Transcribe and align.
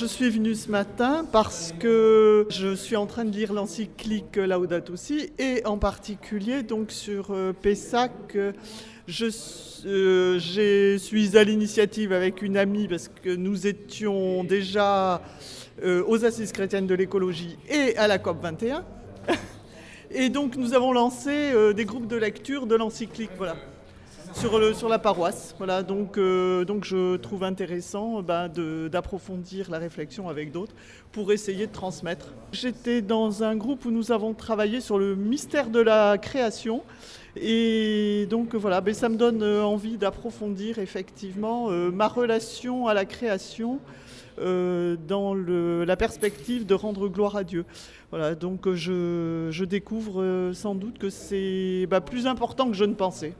Je 0.00 0.06
suis 0.06 0.30
venue 0.30 0.54
ce 0.54 0.70
matin 0.70 1.26
parce 1.30 1.74
que 1.78 2.46
je 2.48 2.74
suis 2.74 2.96
en 2.96 3.04
train 3.04 3.26
de 3.26 3.32
lire 3.32 3.52
l'encyclique 3.52 4.36
Laudato 4.36 4.96
Si 4.96 5.30
et 5.38 5.60
en 5.66 5.76
particulier 5.76 6.62
donc 6.62 6.90
sur 6.90 7.32
euh, 7.32 7.52
Pessac. 7.52 8.10
Je, 9.06 9.26
euh, 9.84 10.98
suis 10.98 11.36
à 11.36 11.44
l'initiative 11.44 12.14
avec 12.14 12.40
une 12.40 12.56
amie 12.56 12.88
parce 12.88 13.08
que 13.08 13.28
nous 13.28 13.66
étions 13.66 14.42
déjà 14.42 15.20
euh, 15.84 16.02
aux 16.06 16.24
Assises 16.24 16.52
chrétiennes 16.52 16.86
de 16.86 16.94
l'écologie 16.94 17.58
et 17.68 17.94
à 17.98 18.08
la 18.08 18.18
COP 18.18 18.40
21. 18.40 18.82
Et 20.12 20.30
donc 20.30 20.56
nous 20.56 20.72
avons 20.72 20.94
lancé 20.94 21.52
des 21.74 21.84
groupes 21.84 22.06
de 22.06 22.16
lecture 22.16 22.66
de 22.66 22.74
l'encyclique, 22.74 23.30
voilà, 23.36 23.56
sur, 24.34 24.88
la 24.88 24.98
paroisse. 24.98 25.54
Voilà, 25.58 25.82
donc, 25.82 26.18
euh, 26.18 26.64
je 26.82 27.16
trouve 27.16 27.44
intéressant 27.44 28.22
bah, 28.22 28.48
d'approfondir 28.48 29.70
la 29.70 29.78
réflexion 29.78 30.28
avec 30.28 30.52
d'autres 30.52 30.74
pour 31.12 31.32
essayer 31.32 31.66
de 31.66 31.72
transmettre. 31.72 32.32
J'étais 32.52 33.02
dans 33.02 33.42
un 33.42 33.56
groupe 33.56 33.84
où 33.84 33.90
nous 33.90 34.12
avons 34.12 34.34
travaillé 34.34 34.80
sur 34.80 34.98
le 34.98 35.14
mystère 35.14 35.70
de 35.70 35.80
la 35.80 36.18
création. 36.18 36.82
Et 37.36 38.26
donc 38.28 38.54
voilà, 38.54 38.82
ça 38.92 39.08
me 39.08 39.16
donne 39.16 39.42
euh, 39.42 39.62
envie 39.62 39.96
d'approfondir 39.96 40.78
effectivement 40.78 41.70
euh, 41.70 41.90
ma 41.90 42.08
relation 42.08 42.86
à 42.86 42.94
la 42.94 43.04
création 43.04 43.80
dans 44.38 45.34
la 45.34 45.96
perspective 45.96 46.64
de 46.64 46.72
rendre 46.72 47.08
gloire 47.08 47.36
à 47.36 47.44
Dieu. 47.44 47.66
Voilà, 48.08 48.34
donc 48.34 48.72
je, 48.72 49.64
découvre 49.64 50.52
sans 50.54 50.74
doute 50.74 50.96
que 50.96 51.10
c'est 51.10 51.86
bah, 51.90 52.00
plus 52.00 52.26
important 52.26 52.68
que 52.70 52.76
je 52.76 52.86
ne 52.86 52.94
pensais. 52.94 53.34